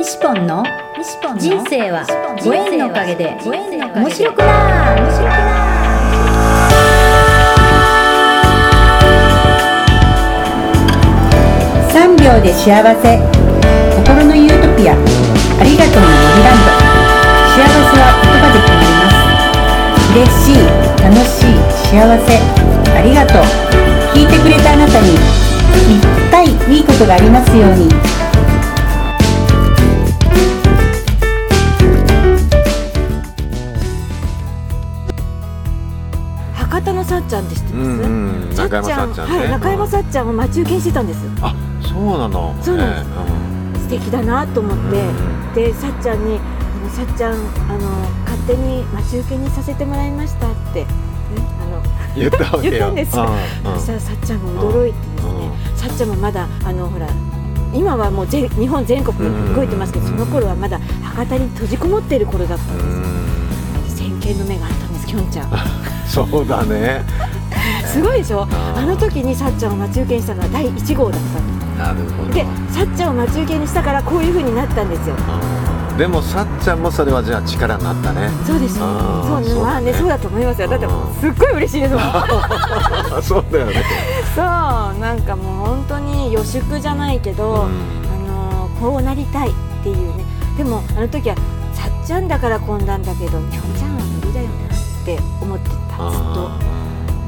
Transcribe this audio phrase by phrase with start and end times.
[0.00, 0.64] 西ポンの
[1.36, 2.08] 人生は
[2.42, 5.44] ご縁のおかげで面白くな面白くな
[11.92, 13.20] 3秒で幸せ。
[14.00, 14.96] 心のユートピア。
[14.96, 14.96] あ
[15.68, 16.80] りがとうの森ランド
[17.52, 20.16] 幸せは言葉で決まります。
[20.16, 20.64] 嬉しい
[21.04, 21.60] 楽しい
[21.92, 22.40] 幸せ。
[22.96, 23.44] ありがとう。
[24.16, 26.00] 聞いてくれたあなたにいっ
[26.32, 27.86] ぱいいいことがありますように
[37.20, 38.00] っちゃんって知ってます、うん。
[38.00, 38.06] う
[38.52, 38.54] ん。
[38.56, 39.38] 中山さっちゃんね。
[39.38, 41.24] はい、中山さっちゃんを待ち受けにしてたんです。
[41.24, 42.54] よあそうなの。
[42.62, 43.84] そうなんです。
[43.84, 47.90] 素敵だなと思って、うんでさっちゃんに「あのさっちゃんあの
[48.24, 50.86] 勝手に待ち受けにさせてもらいました」って、ね、
[51.60, 51.82] あの
[52.16, 52.70] 言ったわけよ。
[52.70, 53.16] 言ったんです。
[53.16, 53.28] よ
[53.64, 53.78] うんうん。
[53.80, 57.08] そしたらさっちゃんが驚いてですね、さっちゃんもまだあのほら
[57.74, 62.80] 今はもう全日本全国に動いてますけど、うんその頃はまだ博多に閉じこもっている頃だったんう
[63.84, 63.96] です。
[63.96, 65.50] 先見の目があったんですきょんちゃん
[66.10, 67.02] そうだね。
[67.86, 68.46] すごいでしょ？
[68.76, 71.20] あの時にさっちゃんを待ち受けにしたのは第1号だっ
[71.78, 72.32] たなるほど。
[72.32, 75.14] でさっちゃんを待ち受けにしたからこういう風になったんですよ。
[75.14, 78.30] うんでもさっちゃんもそれはじゃあ力になったね。
[78.46, 78.84] そうですよ。
[78.86, 79.62] あーそうね。
[79.62, 80.68] まあねそうだと思いますよ。
[80.68, 80.86] だって
[81.20, 82.02] すっごい嬉しいですもん。
[82.04, 83.84] あ そうだよね。
[84.34, 84.44] そう
[84.98, 87.58] なんかもう本当に予祝じゃないけど、うん。
[87.58, 89.52] あのこうなりたいっ
[89.82, 90.24] ていうね。
[90.56, 91.36] でもあの時は
[91.74, 95.76] さっちゃんだからこんなんだけどきょんちゃんは無理だよなって思ってた
[96.10, 96.50] ずっと。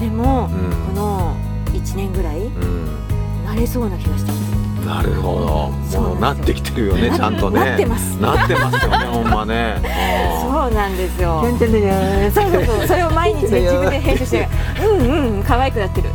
[0.00, 0.94] でも、うん。
[0.94, 1.36] この
[1.72, 3.44] 1年ぐらいうん。
[3.44, 4.32] なれそうな気がして
[4.86, 6.00] なるほど。
[6.00, 7.60] もうなってきてるよねなちゃんとね。
[7.60, 8.20] なってます。
[8.20, 9.80] なってますよね ほんまね。
[10.42, 11.42] そうなんですよ。
[11.42, 12.86] そうそうそう。
[12.86, 14.48] それを毎日ね自分で編集して
[14.82, 16.10] うんうん可愛くなってる。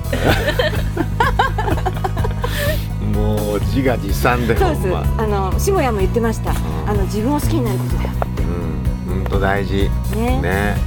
[3.02, 4.82] う んもう自画自賛でそうです。
[4.82, 5.04] ほんま。
[5.18, 6.52] あの下谷も言ってました。
[6.52, 6.56] ん。
[6.88, 8.10] あの自分を好きになることだよ
[9.08, 9.24] うん。
[9.24, 9.90] 本当大事。
[10.16, 10.40] ね。
[10.42, 10.78] ね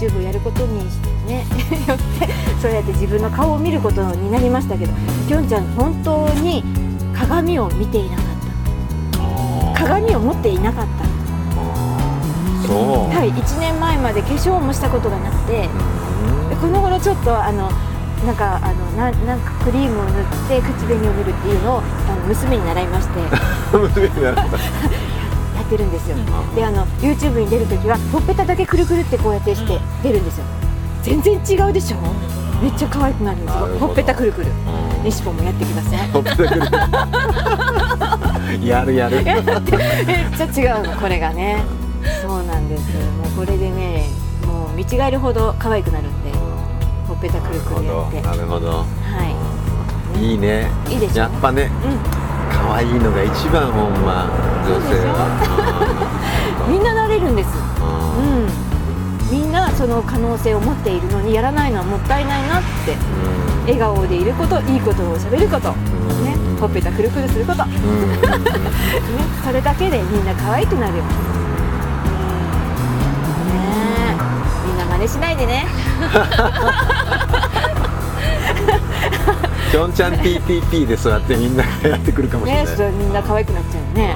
[0.00, 1.44] YouTube をやることにしてね。
[1.86, 2.28] よって
[2.60, 4.92] そうやって自分の顔を見ることになりましたけど
[5.28, 6.64] きょんちゃん本当に
[7.14, 8.26] 鏡を見ていなかっ
[9.74, 9.80] た。
[9.80, 11.04] 鏡を持っていなかった。
[12.66, 13.14] そう。
[13.14, 15.68] はい1年前まで化粧もしたことがなくて。
[16.48, 17.70] でこの頃ちょっとあの
[18.26, 21.82] なんかあのななんかクリームを塗って口紅を塗るっていうのをあ
[22.16, 23.20] の娘に習いまして。
[23.76, 24.42] う ん娘になった。
[24.42, 24.46] や
[25.70, 26.16] ってるんですよ。
[26.56, 30.44] であの YouTube に出るときはほっぺただけくるくるってこうやってして出るんですよ。
[31.02, 31.96] 全然違うでしょ？
[32.60, 33.66] めっちゃ可愛くなるんですよ。
[33.78, 34.48] ほっぺたくるくる。
[34.48, 35.04] うん。
[35.04, 36.60] レシポもやってくださいほっぺたくる
[38.66, 39.22] やるやる。
[39.24, 39.36] めっ
[40.36, 41.64] ちゃ違うのこれがね。
[42.20, 42.82] そうなんです
[43.18, 44.08] もうこれでね
[44.46, 46.30] もう見違えるほど可愛くなるんで
[47.06, 48.20] ほっぺたくるくるやって。
[48.20, 48.84] なるほどは
[50.18, 50.24] い。
[50.24, 50.66] いいね。
[50.88, 51.22] いいでしょ？
[51.22, 51.68] やっぱねう
[52.54, 54.28] 可愛いのが一番ほんま
[54.66, 55.28] 女性は
[59.80, 62.94] その可能性を持っているのにやらないのはもったいないなって
[63.62, 67.64] 笑顔でいることいいことを喋ることねほっぺたくるくるすること。
[67.64, 67.80] ねうん。
[69.42, 71.08] それだけでみんな可愛くなるようん。
[73.48, 73.54] ね
[74.10, 74.14] え
[74.68, 75.66] みんな真似しないでね。
[79.72, 82.76] きょんちゃん TTP でそうやってみんながやってくるかもしれない。
[82.76, 84.14] ねみんな可愛くなっちゃうね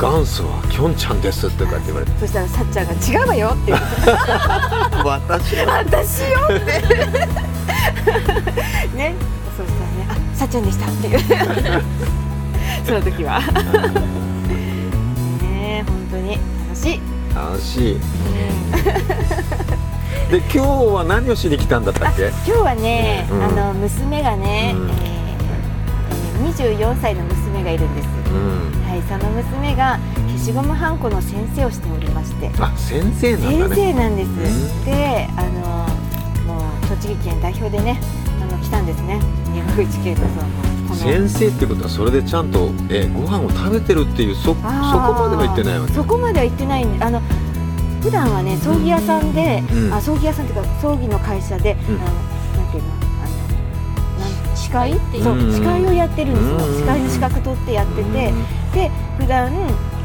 [0.00, 3.78] 元祖はきょんちゃんですってこうやって言われてそしたらさっちゃんが違うわよって言う
[5.04, 6.64] 私は私よって。
[8.96, 9.14] ね。
[9.56, 11.06] そうしたらねあさっちゃんでしたって。
[11.08, 11.18] いう
[12.86, 13.40] その時は。
[14.48, 15.82] ね。
[15.82, 16.38] え本当に。
[16.68, 17.00] 楽しい、
[17.34, 17.98] 楽しい。
[20.30, 22.28] で今日は何をしに来たんだったあっけ？
[22.28, 23.42] 今日はね、うん。
[23.44, 24.88] あの娘がね、うん。
[24.88, 25.20] えーえー
[26.80, 28.48] 24歳の娘がいるんです、うん。
[28.58, 28.79] はい、
[29.10, 29.98] その娘が
[30.28, 34.84] 消しゴムはんこの先生をしておりましてあ先生なんだ先ね生なんです、ん。
[34.84, 35.42] であ
[36.46, 38.00] のもう栃木県代表でね
[38.40, 39.20] あの来たんですね。
[39.52, 40.42] 山口県のその
[40.88, 40.94] この。
[40.94, 45.92] 先生ってことはそれでちゃんとえご飯を食べてるっていうそそこまでは言ってないわけ。
[45.92, 46.84] そこまでは行ってない。
[46.84, 47.20] んであの
[48.00, 49.92] 普段はね葬儀屋さんで、うん。
[49.92, 52.00] あ葬儀屋さんっていうか葬儀の会社で、うん。
[52.00, 52.14] あの
[52.62, 53.26] なんていうのあ
[54.20, 56.78] のなん司会そう、うん司会をやってるんですよ、うん。
[56.78, 58.32] 司会の資格取ってやってて、
[58.72, 59.50] で普段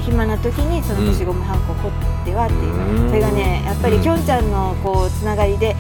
[0.01, 1.91] 暇な時にその消しゴムはんこを彫っ
[2.25, 3.09] てはっていう、うん。
[3.09, 4.03] それがねやっぱりうん。
[4.03, 5.75] きょんちゃんのこうつながりで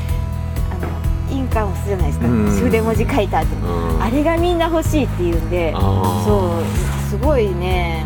[0.71, 0.87] あの
[1.31, 2.45] 印鑑をするじゃないですか、うん。
[2.49, 4.01] 筆文字書いたって、うん。
[4.01, 8.05] あれがみんな欲しいっていうんで、そうすごいね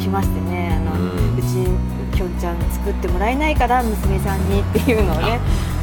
[0.00, 1.76] 来ましてねあの、ううんちに
[2.12, 5.40] きょんちゃん作ってもらえないから娘さんにっていうのをね。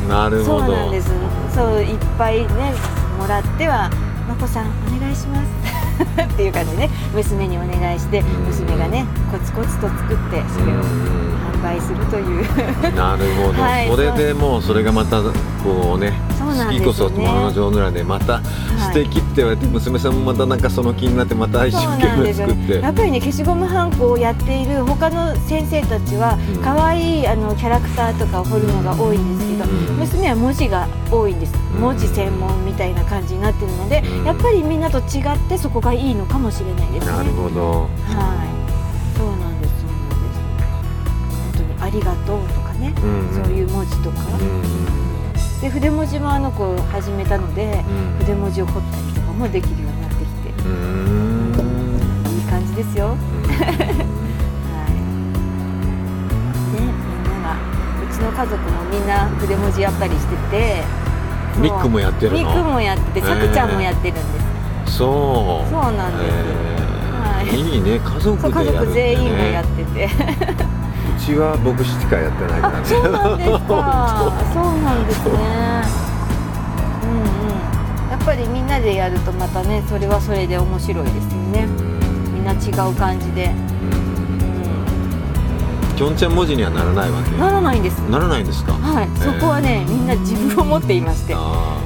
[0.07, 0.73] なるそほど。
[0.73, 1.09] うなんです。
[1.53, 2.73] そういっぱいね
[3.17, 3.89] もらっては
[4.27, 5.47] 「まこさんお願いします」
[5.99, 12.43] っていう感じでね娘にお願いして娘がねコツコツと作ってそれを販売するという。
[12.95, 15.21] なるほど、はいそれでもうそれがまた
[15.63, 22.79] こうね好きこそ友の上手らでまた素敵って言われて、娘さんもまたなんかその気になってまた一生懸命作って。
[22.79, 26.61] やっぱりね消しゴムはんこをやっている他の先生たちはうん。
[26.61, 29.97] 可愛いあのキャラクターとかを彫るのが多いんですけど、うん。
[29.97, 31.53] 娘は文字が多いんです。
[31.75, 31.81] うん。
[31.81, 34.25] 文字専門みたいな感じになってるので、うん。
[34.25, 37.11] やっぱりみんなと違ってそこがいいのかもしれないですね。
[37.11, 37.81] なるほど。
[37.81, 38.50] はい、
[41.91, 45.11] りがとうとかね、うんそういう文字とか、うん
[45.61, 48.25] で筆文字もあの子始めたので、うん。
[48.25, 51.53] 筆文字を彫ったりとかもできるようになってきて、うん。
[52.35, 53.09] いい感じですよ。
[53.13, 53.15] は
[56.73, 56.87] みん
[57.29, 57.57] なが
[58.01, 60.83] うちの家族もみんな筆文字やっぱりしてて、
[61.57, 62.37] ミックもやってるの？
[62.39, 64.21] ミックもやってて、さくちゃんもやってるんで
[64.87, 64.97] す。
[64.97, 65.69] そう。
[65.69, 66.33] そうなんです。
[66.33, 67.21] えー。
[67.37, 67.55] はい。
[67.55, 67.99] いいね。
[67.99, 70.09] 家族そう家でやるんだ族全員もねやってて。
[71.21, 74.33] うちは僕しかやってないからあ、ねそうなんですか。
[74.53, 75.31] そうなんですね。
[77.03, 77.53] うんう
[78.09, 78.09] ん。
[78.09, 81.67] やっぱりみんなでやるとまたね、それはそれで面白いですよね。
[82.33, 83.53] みんな違う感じで。
[85.93, 87.29] うきょんちゃん文字にはならないわけ。
[87.29, 87.99] ん、ならないんです。
[87.99, 88.71] ならないんですか？
[88.71, 91.35] はい、そこはね、みんな自分を持っていまして。
[91.35, 91.81] ああ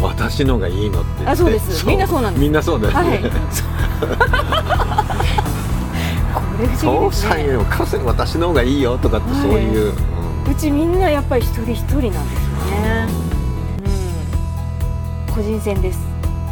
[0.00, 1.32] 私のがいいのって言って。
[1.32, 1.84] あそうです。
[1.84, 2.40] みんなそうなんです。
[2.40, 4.99] みんなそうだよね、はい
[6.60, 7.30] れ不思議そうですね。
[7.30, 9.92] さえかせ私の方がいいよとかってそういう、
[10.50, 13.06] うちみんなやっぱり一人一人なんですよね。
[15.28, 15.34] うん。
[15.34, 15.98] 個人戦です。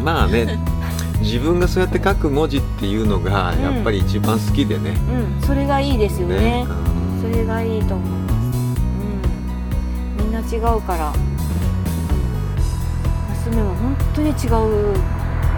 [0.02, 0.58] まあね
[1.20, 6.64] 自分がそうやって書く文字っていうのがやっぱり一番好きでね、うん、それがいいですよね。
[6.68, 8.32] うんそれがいいと思います。
[10.20, 10.24] うん。
[10.24, 11.12] みんな違うから。
[13.44, 14.34] 娘も本当に違う。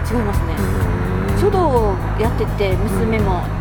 [0.09, 0.55] 違いますね。
[1.39, 3.60] 書道をやってて、娘も。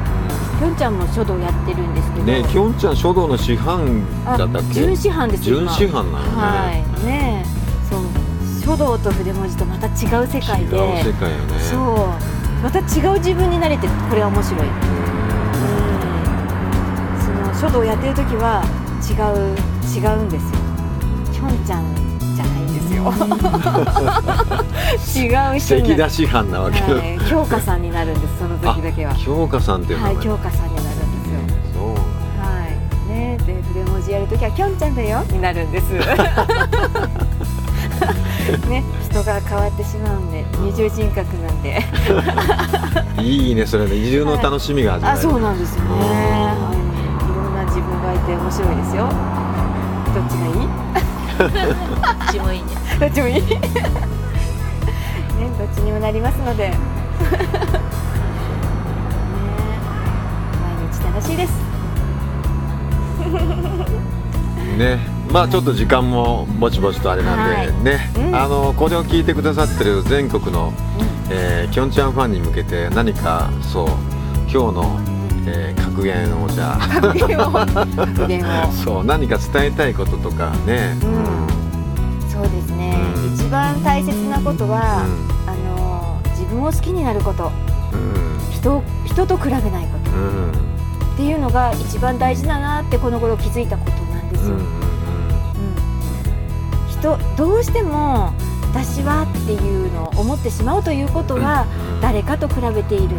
[0.61, 2.25] ぴょんちゃんも書道やってるんですけど。
[2.27, 4.75] ねきょんちゃん書道の師範あだったっけ？
[4.75, 6.71] 準師範です準今師範なのね、は
[7.03, 7.07] い。
[7.07, 7.49] ねえ。
[7.91, 8.03] そう。
[8.63, 9.91] 書道と筆文字とまた違
[10.23, 10.77] う世界で。
[10.77, 11.83] 違う世界よねそう。
[12.63, 14.67] また違う自分になれて、これは面白い。
[14.67, 14.71] うん
[17.19, 18.63] その書道やってる時は
[19.01, 19.57] 違う
[19.89, 20.59] 違うんですよ。
[21.33, 22.10] きょんちゃん
[22.91, 22.97] で
[24.99, 25.27] すよ。
[25.55, 28.39] 違う人にな師範なわけよ、はい、京香さんになるんです。
[28.39, 29.15] その時だけは。
[29.15, 31.39] 京香さんっていうのはい、が京香さんになるんですよ。
[31.75, 33.13] そうはい。
[33.13, 35.93] ね、で筆文字やるときはきょんちゃんだよになるんです。
[38.69, 41.85] ね、人が変わってしまうんで、二重人格なんで。
[43.23, 45.91] いいねそれね移住の楽しみがあ、る、そうなんですよね。
[45.91, 46.07] うんは
[46.75, 46.81] い
[47.31, 49.07] いろんな自分がいて面白いですよ。
[50.15, 50.51] どっちがい
[51.07, 51.10] い？
[51.41, 51.51] どっ
[52.33, 52.69] ちもいいね。
[52.99, 53.35] どっちもいい。
[53.35, 53.41] ね、
[55.59, 56.69] どっちにもなりますので。
[56.71, 56.77] ね、
[60.61, 61.71] 毎日楽しいです。
[64.77, 64.99] ね
[65.31, 70.73] まあちょっと時間もぼちぼちとあれなんで、はいね、うんあのこれを聞いてくださってる全国の、
[71.31, 73.89] えー、きょんちゃんファンに向けて何かそう
[74.53, 78.73] 今日の、えー格言をじゃあ格言を格言を。
[78.85, 82.31] そう何か伝えたいこととかね、うん。
[82.31, 83.35] そうですね、うん。
[83.35, 85.05] 一番大切なことは、
[85.47, 87.45] うあの自分を好きになること。
[87.45, 87.51] ん。
[88.51, 89.71] 人を人と比べないこ
[90.05, 90.11] と。
[90.13, 90.53] うん。
[90.55, 90.71] うん
[91.21, 94.67] っていうのが一番大事だなってこの頃気づいたことなんですよ、うんうん
[96.89, 98.33] 人どうしても
[98.73, 102.01] 私はっていうのを思ってしまうということは、うん。
[102.01, 103.17] 誰かと比べている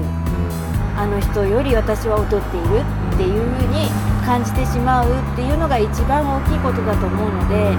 [1.01, 3.89] あの人より私は劣っているっていうふうに
[4.21, 7.73] 感じてしまうっていうのが一番大きいことだと思うので、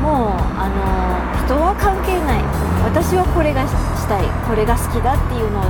[0.00, 2.42] もうあの人は関係ない。
[2.80, 4.24] 私はこれがしたい。
[4.48, 5.68] これが好きだっていうのを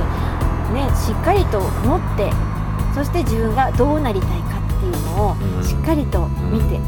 [0.71, 2.31] ねしっかりと持って
[2.95, 5.63] そして自分がどうなりたいかっていうのをうん。
[5.67, 6.79] しっかりと見て、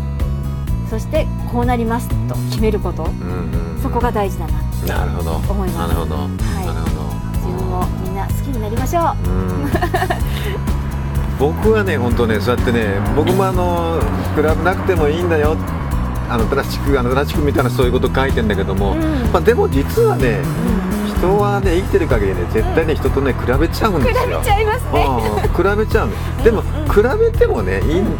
[0.90, 3.04] そしてこうなりますと決めること。
[3.04, 5.36] うんうんそこが大事だななるほど。
[5.36, 5.94] 思います。
[5.94, 7.09] なるほど、なるほ自分をみんな
[8.30, 9.04] 好きになりましょう。
[9.04, 9.40] ど、う
[11.50, 11.50] ん。
[11.54, 14.00] 僕はね本当ねそうやってね僕もあの
[14.36, 15.56] 比べなくてもいいんだよ。
[16.30, 19.02] あのプラスチックあのプラスチックみたいなそういうこと書いてんだけども、うん。
[19.32, 20.42] まあ、でも実はねう
[21.06, 21.08] ん。
[21.08, 24.26] 人はね生きてる限りね絶対ね人とね比べちゃうんですよ。
[24.26, 25.06] 比べちゃいますね。
[25.06, 25.08] う
[25.48, 25.54] ん。
[25.54, 26.68] 比べちゃうのでも比
[27.02, 28.16] べてもねいいん。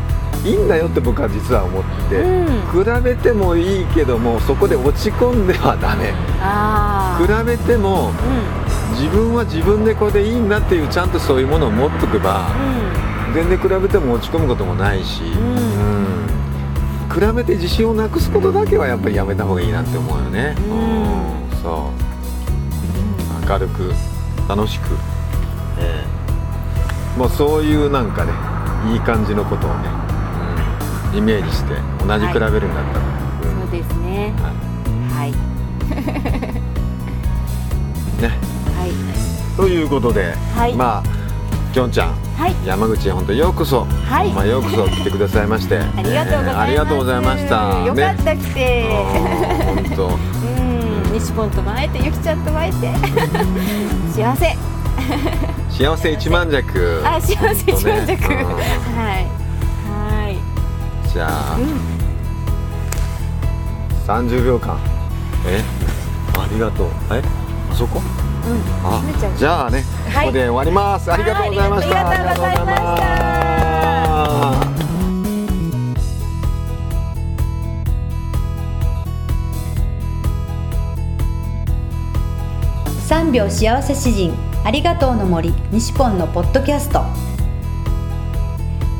[0.46, 2.16] いいんだよって僕は実は思って。
[2.16, 2.46] て、うん。
[2.72, 6.14] 比べてもいいけどもそこで落ち込んではダメ。
[6.40, 8.69] あ比べてもあ。
[8.92, 13.28] 自分は自分でこれでいいんだっていうちゃんとそういうものを持っとけばうん。
[13.28, 13.34] うん。
[13.34, 15.26] 全然比べても落ち込むこともないし、ん。
[15.26, 16.28] うん。
[17.14, 20.74] 比べて自信をなくすことだけはやっぱりやめた方がいいなって思うよね、うん。
[20.74, 20.78] う
[21.56, 21.62] ん。
[21.62, 21.92] そ
[23.46, 23.50] う。
[23.50, 23.94] 明るく
[24.48, 24.96] 楽しく。
[25.80, 27.20] ええ。
[27.20, 28.32] もうそういうなんかね
[28.94, 29.90] いい感じのことをね、
[31.12, 31.18] うん。
[31.18, 31.74] イメージして
[32.06, 34.34] 同じ比べるんだったら、うんそうですね。
[34.38, 34.54] は
[35.18, 35.30] はい。
[35.30, 35.34] い
[38.22, 38.28] ね。
[38.28, 38.59] はい
[39.58, 40.74] ということで、はい。
[40.74, 41.20] まあ
[41.74, 42.56] きょんちゃんはい。
[42.66, 44.30] 山口へ本当ようこそ、はい。
[44.32, 45.78] まあ、ようこそ来てくださいまして。
[45.98, 46.14] あり
[46.76, 47.86] がとうございました。
[47.86, 48.86] よかった来て、
[49.66, 50.08] 本当。
[50.08, 50.10] う
[51.10, 51.14] ん。
[51.14, 52.92] 西ポンとも会えてゆきちゃんとも会えて。
[54.16, 54.58] 幸せ。
[55.70, 59.28] 幸せ一万弱あ幸せ一万弱、ねはい。
[60.26, 60.36] はい。
[60.36, 60.38] う
[61.08, 61.12] ん。
[61.14, 62.00] じゃあ、うん
[64.08, 64.78] 30秒間
[65.46, 65.62] え？
[66.38, 66.88] ありがとう。
[67.12, 67.22] え？
[67.72, 68.02] あそこ？
[68.24, 68.29] うん
[68.84, 69.04] あ
[69.38, 70.26] じゃあね、はい。
[70.26, 71.12] ここで終わります。
[71.12, 72.06] ありがとうございましたはい。
[72.06, 72.76] ありがとうございました。
[72.76, 72.86] ありがとうございま
[74.26, 74.76] し
[83.06, 83.16] た。
[83.16, 87.04] 3秒幸せ詩人ありがとうの森西ポンのポッドキャスト。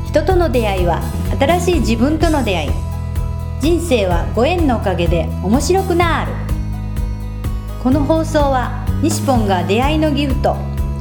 [0.06, 1.00] 人との出会いは
[1.38, 2.70] 新しい自分との出会い。
[3.60, 6.32] 人生はご縁のおかげで面白くなる。
[7.84, 10.56] この放送は西ポンが出会いのギフト。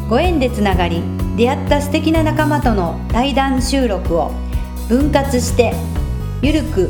[0.09, 1.03] ご縁でつながり
[1.35, 4.31] 出会った素敵な仲間との対談収録を。
[4.87, 5.73] 分割して
[6.41, 6.89] ゆるく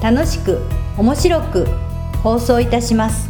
[0.00, 0.60] 楽しく
[0.96, 1.66] 面白く
[2.22, 3.28] 放送いたします。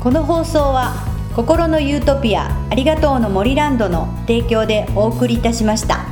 [0.00, 6.07] この放送は心のユートピアありがとうの森ランドの提供でお送りいたしました。